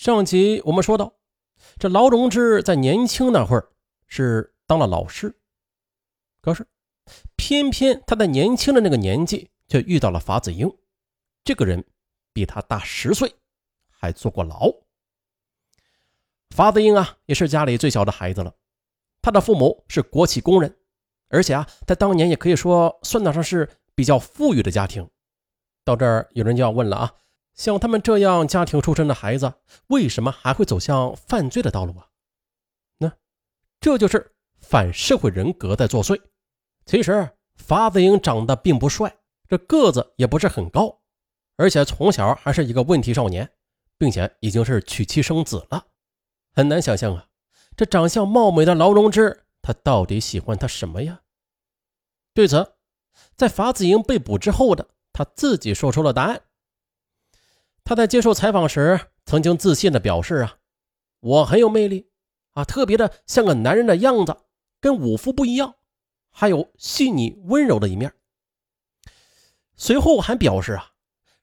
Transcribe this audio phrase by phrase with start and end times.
[0.00, 1.12] 上集我们说到，
[1.78, 3.68] 这劳荣枝在年轻那会儿
[4.06, 5.38] 是当了老师，
[6.40, 6.66] 可是
[7.36, 10.74] 偏偏他在年轻的那个年纪却遇到了法子英，
[11.44, 11.84] 这个人
[12.32, 13.30] 比他大十岁，
[13.90, 14.72] 还坐过牢。
[16.48, 18.54] 法子英啊，也是家里最小的孩子了，
[19.20, 20.78] 他的父母是国企工人，
[21.28, 25.06] 而且啊，在当年也可以说算得上是比较富裕的家庭。
[25.84, 27.14] 到这儿，有人就要问了啊。
[27.54, 29.52] 像他们这样家庭出身的孩子，
[29.88, 32.08] 为什么还会走向犯罪的道路啊？
[32.98, 33.12] 那
[33.80, 36.20] 这就是反社会人格在作祟。
[36.86, 39.14] 其实法子英长得并不帅，
[39.48, 41.00] 这个子也不是很高，
[41.56, 43.50] 而且从小还是一个问题少年，
[43.98, 45.86] 并且已经是娶妻生子了。
[46.54, 47.26] 很难想象啊，
[47.76, 51.20] 这长相貌美的劳荣枝，他到底喜欢他什么呀？
[52.32, 52.74] 对此，
[53.36, 56.42] 在法子英被捕之后的他自己说出了答案。
[57.90, 60.58] 他在接受采访时曾经自信地表示：“啊，
[61.18, 62.08] 我很有魅力，
[62.52, 64.36] 啊，特别的像个男人的样子，
[64.80, 65.74] 跟武夫不一样，
[66.30, 68.12] 还有细腻温柔的一面。”
[69.74, 70.92] 随后还表示：“啊，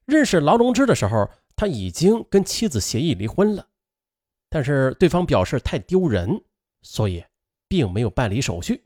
[0.06, 3.68] 认识劳荣枝的时候，他已经跟妻子协议离婚了，
[4.48, 6.42] 但是对方表示太丢人，
[6.82, 7.26] 所以
[7.68, 8.86] 并没有办理手续。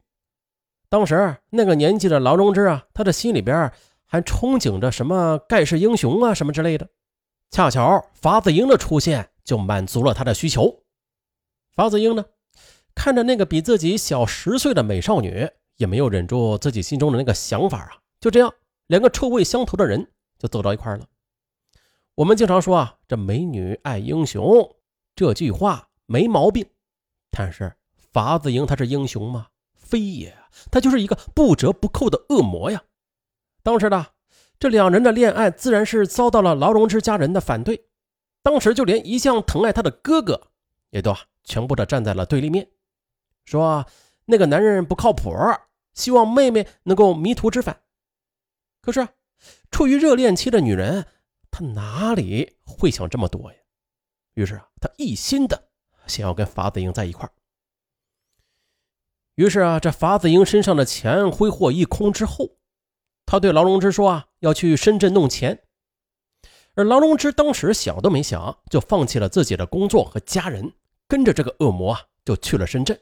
[0.90, 3.72] 当时那个年纪的劳荣枝啊，他的心里边
[4.08, 6.90] 还憧憬着什么盖世英雄啊，什么之类的。”
[7.52, 10.84] 恰巧法子英的出现就满足了他的需求。
[11.76, 12.24] 法子英呢，
[12.96, 17.92] 看着那个比自己小十岁的美少女，也没有忍住自己心中的那个想法啊。
[18.22, 18.54] 就这样，
[18.88, 21.06] 两个臭味相投的人就走到一块了。
[22.16, 24.74] 我们经常说啊，这美女爱英雄
[25.14, 26.66] 这句话没毛病，
[27.32, 27.76] 但是
[28.14, 29.48] 法子英他是英雄吗？
[29.76, 30.38] 非也，
[30.72, 32.82] 他就是一个不折不扣的恶魔呀。
[33.62, 34.14] 当时的。
[34.62, 37.88] 这两人的恋爱自然是遭到了劳荣枝家人的反对，
[38.44, 40.50] 当时就连一向疼爱她的哥哥，
[40.92, 42.70] 也都啊全部的站在了对立面，
[43.44, 43.84] 说
[44.26, 45.34] 那个男人不靠谱，
[45.96, 47.82] 希望妹妹能够迷途知返。
[48.82, 49.08] 可是
[49.72, 51.08] 处于热恋期的女人，
[51.50, 53.58] 她哪里会想这么多呀？
[54.36, 55.70] 于是啊，她一心的
[56.06, 57.28] 想要跟法子英在一块
[59.34, 62.58] 于是啊，这法子英身上的钱挥霍一空之后。
[63.26, 65.64] 他对劳荣枝说：“啊，要去深圳弄钱。”
[66.76, 70.74] 而劳荣枝当时想都没想，就放弃了自己的工作和家人，
[71.08, 72.98] 跟着这个恶魔啊，就去了深圳。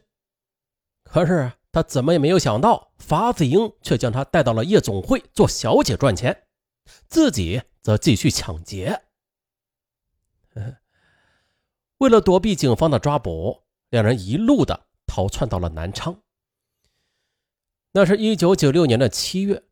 [1.04, 6.48] 可是他怎么也没有想到，法子英却将他带到了夜总会做小姐赚钱，
[7.08, 9.04] 自己则继续抢劫。
[12.00, 16.24] 为了躲避警方的抓捕，两人一路的逃窜到了南昌。
[17.92, 19.69] 那是一九九六年的七月。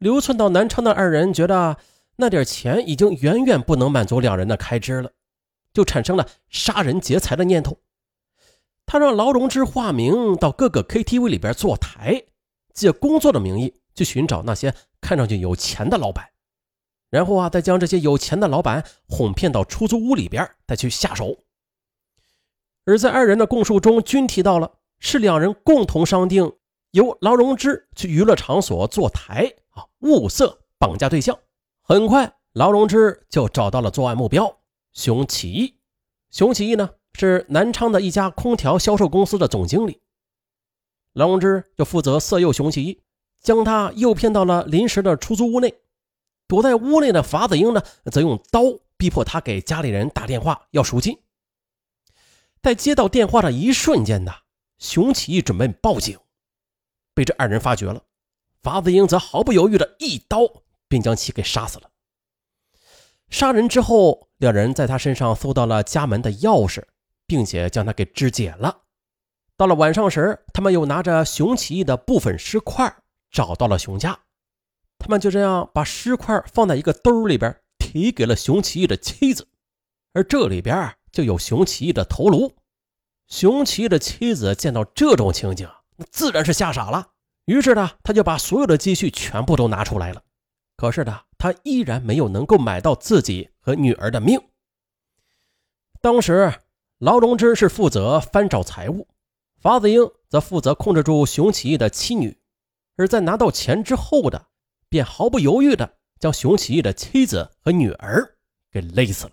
[0.00, 1.76] 流窜到南昌的二人觉得
[2.16, 5.12] 那点钱已经远远不能满足两人的开支了，
[5.74, 7.78] 就产生了杀人劫财的念头。
[8.86, 12.24] 他让劳荣枝化名到各个 KTV 里边坐台，
[12.72, 16.30] 借工作的名义去寻找那些看上去有钱的老板，
[17.10, 21.36] 然后啊，再将这些有钱的老板哄骗到出租屋里边再去下手。
[22.86, 26.54] 而在二人的供述中，均提到了是两人共同商定，
[26.92, 29.84] 由劳荣枝去娱乐场所坐台啊。
[30.00, 31.38] 物色绑架对象，
[31.82, 34.60] 很快劳荣枝就找到了作案目标
[34.92, 35.76] 熊启义。
[36.30, 40.00] 熊启义呢是南昌的一家空调销售公司的总经理，
[41.12, 43.02] 劳荣枝就负责色诱熊启义，
[43.40, 45.74] 将他诱骗到了临时的出租屋内。
[46.46, 48.62] 躲在屋内的法子英呢，则用刀
[48.96, 51.16] 逼迫他给家里人打电话要赎金。
[52.62, 54.32] 在接到电话的一瞬间呢，
[54.78, 56.18] 熊启义准备报警，
[57.14, 58.02] 被这二人发觉了。
[58.62, 60.40] 法子英则毫不犹豫的一刀
[60.88, 61.90] 便将其给杀死了。
[63.28, 66.82] 杀人之后，两人在他身上搜到了家门的钥匙，
[67.26, 68.82] 并且将他给肢解了。
[69.56, 72.96] 到了晚上时，他们又拿着熊起义的部分尸块
[73.30, 74.18] 找到了熊家，
[74.98, 79.46] 他们就这样把尸块放在一个兜里边，提给了熊起义的妻子，
[80.12, 82.56] 而这里边就有熊起义的头颅。
[83.28, 87.10] 熊起义的妻子见到这种情景，那自然是吓傻了。
[87.50, 90.22] 于是呢，他就把所有的积蓄全部都拿出来了。
[90.76, 94.40] 可是呢，他依然没有能够买到自己和女儿的命。
[96.00, 96.54] 当时，
[96.98, 99.08] 劳荣枝是负责翻找财物，
[99.58, 102.38] 法子英则负责控制住熊起义的妻女。
[102.96, 104.46] 而在拿到钱之后的，
[104.88, 108.36] 便毫不犹豫的将熊起义的妻子和女儿
[108.70, 109.32] 给勒死了。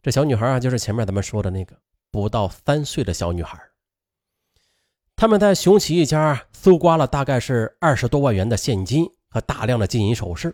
[0.00, 1.78] 这小女孩啊，就是前面咱们说的那个
[2.10, 3.60] 不到三岁的小女孩。
[5.22, 10.52] 他们在熊起义家搜刮了大概是二十多万元的现金和大量的金银首饰，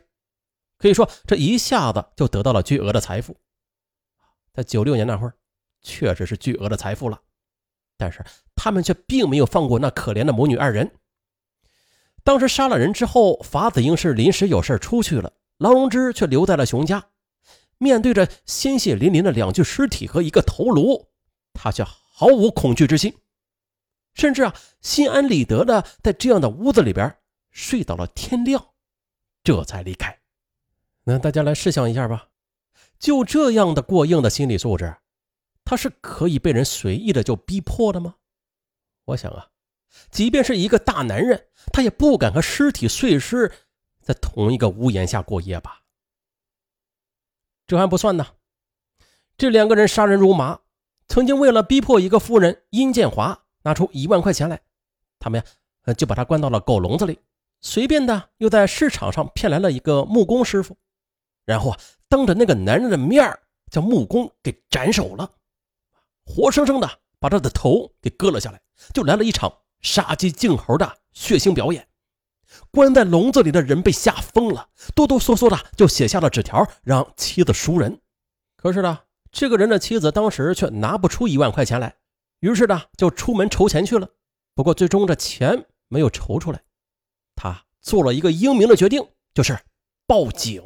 [0.77, 3.35] 可以说这一下子就得到了巨额的财富。
[4.53, 5.33] 在九六年那会儿，
[5.81, 7.19] 确实是巨额的财富了，
[7.97, 8.23] 但是
[8.55, 10.91] 他们却并没有放过那可怜的母女二人。
[12.23, 17.03] 当时杀了人之后，法子英是临时有事出去了，劳荣枝却留在了熊家。
[17.79, 21.09] 面对着鲜血淋淋的两具尸体和一个头颅，
[21.55, 23.17] 他却毫无恐惧之心，
[24.19, 27.17] 甚至啊，心安理得的在这样的屋子里边
[27.53, 28.75] 睡到了天亮，
[29.45, 30.19] 这才离开。
[31.05, 32.31] 那大家来试想一下吧，
[32.99, 34.97] 就这样的过硬的心理素质，
[35.65, 38.17] 他是可以被人随意的就逼迫的吗？
[39.05, 39.51] 我想啊，
[40.11, 43.53] 即便是一个大男人，他也不敢和尸体碎尸
[44.03, 45.85] 在同一个屋檐下过夜吧。
[47.69, 48.27] 这还不算呢，
[49.37, 50.59] 这两个人杀人如麻，
[51.07, 54.61] 曾经为了逼迫一个夫人殷建华拿出一万块钱来，
[55.19, 55.43] 他们
[55.85, 57.19] 呀就把他关到了狗笼子里，
[57.61, 60.77] 随便的又在市场上骗来了一个木工师傅，
[61.45, 61.79] 然后啊
[62.09, 63.39] 当着那个男人的面
[63.71, 65.31] 将木工给斩首了，
[66.25, 66.89] 活生生的
[67.19, 68.61] 把他的头给割了下来，
[68.95, 71.87] 就来了一场杀鸡儆猴的血腥表演。
[72.71, 78.01] 关在笼子里的人被吓疯了，哆哆嗦嗦的就写下了纸条，让妻子赎人。
[78.57, 79.01] 可是呢，
[79.31, 81.95] 这个人的妻子当时却拿不出一万块钱来，
[82.41, 84.09] 于是呢，就出门筹钱去了。
[84.55, 86.63] 不过最终这钱没有筹出来，
[87.35, 89.59] 他做了一个英明的决定，就是
[90.07, 90.63] 报警。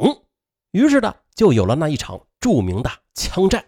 [0.70, 3.66] 于是呢，就有了那一场著名的枪战。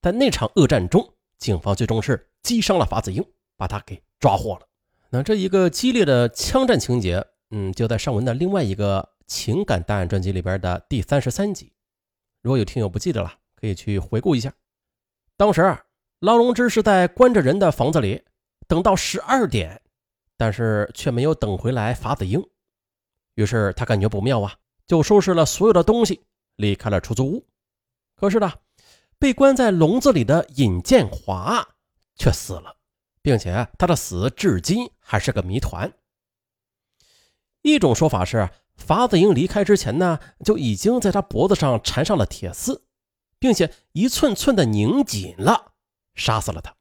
[0.00, 3.24] 在那场恶战中，警方最终是击伤了法子英，
[3.56, 4.68] 把他给抓获了。
[5.10, 11.72] 那这一个激烈的枪战情节，嗯，就在上文的另外一个情感档案专辑里边的第三十三集。
[12.42, 14.52] 如果有听友不记得了，可以去回顾一下。
[15.36, 15.84] 当时啊
[16.20, 18.22] 牢笼之是在关着人的房子里，
[18.66, 19.80] 等到十二点，
[20.36, 22.42] 但是却没有等回来法子英。
[23.34, 24.54] 于是他感觉不妙啊，
[24.86, 26.22] 就收拾了所有的东西，
[26.56, 27.46] 离开了出租屋。
[28.16, 28.52] 可是呢，
[29.18, 31.68] 被关在笼子里的尹建华
[32.16, 32.74] 却死了。
[33.20, 35.92] 并且他的死至今还是个谜团。
[37.60, 42.84] 一种说法是，法子英离开之前呢，就已经在他脖子上缠上了铁丝，
[43.38, 45.72] 并且一寸寸的拧紧了，
[46.18, 46.74] 杀死了他。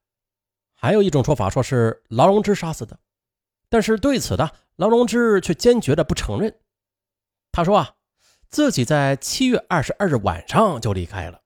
[0.75, 2.99] 还有一种说法说是劳荣枝杀死的，
[3.69, 6.53] 但是对此呢，劳荣枝却坚决的不承认。
[7.51, 7.95] 他说啊，
[8.49, 11.41] 自己在七月二十二日晚上就离开了，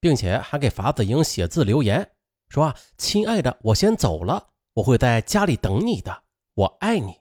[0.00, 2.10] 并且还给法子英写字留言。
[2.48, 6.22] 说啊，亲爱的，我先走了，我会在家里等你的，
[6.54, 7.20] 我爱你。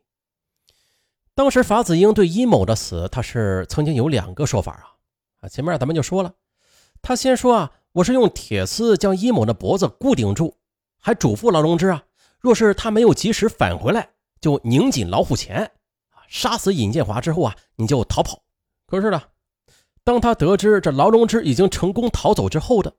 [1.36, 4.86] 当时法子英对殷某的死，他是曾经有两个说法啊
[5.42, 6.33] 啊，前面咱们就说了，
[7.01, 10.57] 他先说啊，我是用铁丝将殷某的脖子固定住，
[11.00, 12.04] 还嘱咐劳荣枝啊，
[12.40, 14.10] 若是他没有及时返回来，
[14.42, 15.72] 就拧紧老虎钳
[16.10, 18.44] 啊，杀死尹建华之后啊，你就逃跑。
[18.86, 19.22] 可是呢，
[20.04, 22.94] 当他得知这劳荣枝已经成功逃走之后的，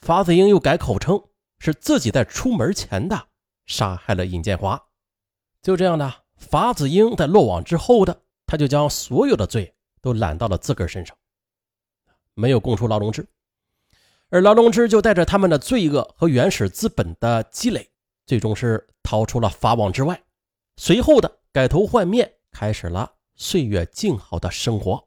[0.00, 1.22] 法子英又改口称。
[1.60, 3.28] 是自己在出门前的
[3.64, 4.78] 杀害了尹建华，
[5.62, 11.16] 就这样的法子英在落网之后的，他就将所有的罪都揽到了自个儿身上，
[12.34, 13.26] 没有供出劳荣枝，
[14.34, 17.88] 而劳荣枝就带着他们的罪恶和原始资本的积累，
[18.26, 20.20] 最终是逃出了法网之外，
[20.76, 25.06] 随后的改头换面，开始了岁月静好的生活。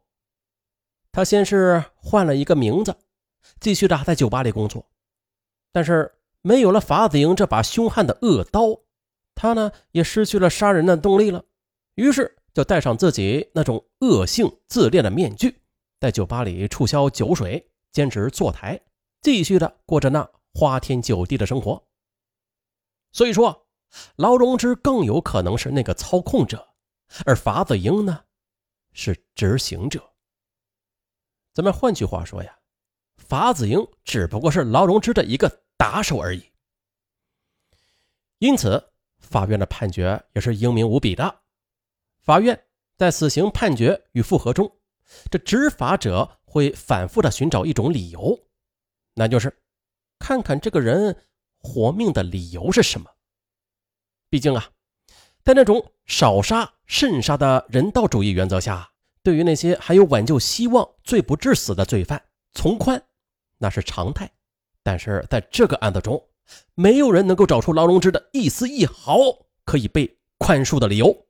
[1.11, 2.95] 他先是换了一个名字，
[3.59, 4.89] 继续的在酒吧里工作，
[5.73, 6.13] 但是。
[6.43, 8.79] 没有了法子英这把凶悍的恶刀，
[9.35, 11.43] 他呢也失去了杀人的动力了。
[11.95, 15.59] 于是就戴上自己那种恶性自恋的面具，
[15.99, 18.79] 在酒吧里促销酒水，兼职坐台，
[19.27, 21.85] 继续的过着那花天酒地的生活。
[23.11, 23.67] 所以说，
[24.15, 26.65] 劳荣枝更有可能是那个操控者，
[27.25, 28.23] 而法子英呢
[28.93, 30.13] 是执行者。
[31.53, 32.57] 咱们换句话说呀，
[33.17, 35.61] 法子英只不过是劳荣枝的一个。
[35.75, 36.43] 打手而已，
[38.37, 41.41] 因此法院的判决也是英明无比的。
[42.21, 42.65] 法院
[42.95, 44.79] 在死刑判决与复核中，
[45.29, 48.46] 这执法者会反复的寻找一种理由，
[49.17, 49.51] 那就是
[50.19, 51.17] 看看这个人
[51.59, 53.09] 活命的理由是什么。
[54.29, 54.69] 毕竟啊，
[55.43, 58.91] 在那种少杀慎杀的人道主义原则下，
[59.23, 63.01] 对于那些还有挽救希望、罪不至死的罪犯，从宽
[63.57, 64.31] 那是常态。
[64.83, 66.29] 但是在这个案子中，
[66.75, 69.17] 没有人能够找出劳荣枝的一丝一毫
[69.65, 71.25] 可以被宽恕的理由。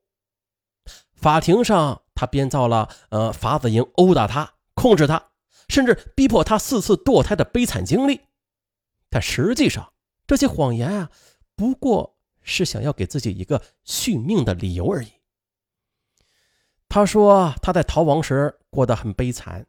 [1.16, 5.32] 法庭上，他编造了呃法子英殴打他、控制他，
[5.68, 8.22] 甚至逼迫他四次堕胎的悲惨经历。
[9.10, 9.94] 但实际上，
[10.26, 11.12] 这些谎言啊，
[11.56, 15.14] 不过是想要给自己一个续命的理由而已。
[16.90, 19.68] 他说他在逃亡时过得很悲惨，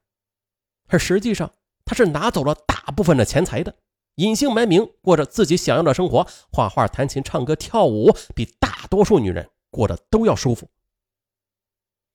[0.87, 1.53] 而实际上。
[1.91, 3.75] 他是拿走了大部分的钱财的，
[4.17, 10.69] 隐姓埋名，过着自己想要的生活，画画、弹琴、唱歌、跳舞，比大多数女人过得都要舒服。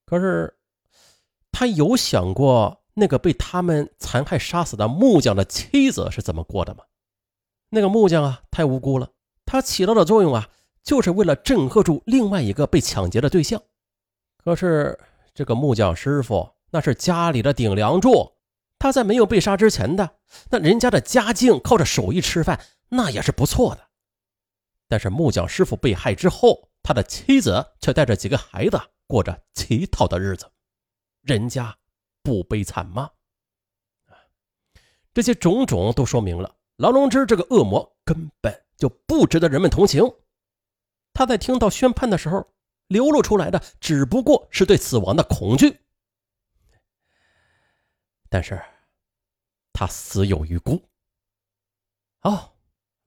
[0.06, 0.60] 可是，
[1.52, 6.84] 他有想过那个被他们残害杀死的木匠的妻子是怎么过的吗？
[7.70, 9.10] 那个木匠啊，太无辜了，
[9.46, 10.50] 他起到的作用啊，
[10.84, 13.62] 就是为了镇吓住另外一个被抢劫的对象。
[14.38, 15.00] 可是，
[15.34, 18.34] 这个木匠师傅那是家里的顶梁柱。
[18.78, 20.18] 他在没有被杀之前的
[20.50, 22.60] 那人家的家境靠着手艺吃饭，
[22.90, 23.82] 那也是不错的。
[24.90, 30.52] 但是木匠师傅被害之后，他的妻子却带着几个孩子过着乞讨的日子，
[31.22, 31.78] 人家
[32.24, 33.12] 不悲惨吗？
[35.14, 40.04] 这些种种都说明了劳荣枝这个恶魔根本就不值得人们同情。
[41.14, 42.52] 他在听到宣判的时候，
[42.88, 45.80] 流露出来的只不过是对死亡的恐惧。
[48.30, 48.60] 但是。
[49.76, 50.80] 他死有余辜。
[52.20, 52.56] 好，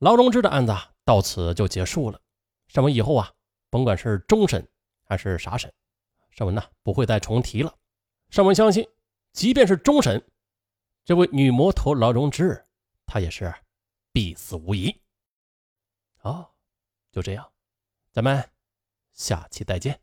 [0.00, 2.20] 劳荣枝的案子到此就结束了。
[2.66, 3.32] 上文以后啊，
[3.70, 4.68] 甭管是终审
[5.04, 5.73] 还是啥审，
[6.32, 7.73] 上文呢不会再重提了。
[8.30, 8.85] 上文相信，
[9.37, 10.26] 即便是终审，
[11.05, 12.64] 这位女魔头劳荣枝，
[13.05, 13.55] 她也是
[14.11, 15.02] 必死无疑。
[16.16, 16.57] 好，
[17.12, 17.52] 就这样，
[18.11, 18.50] 咱们
[19.12, 20.00] 下期再见。